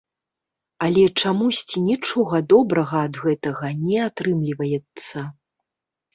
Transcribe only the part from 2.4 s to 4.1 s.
добрага ад гэтага не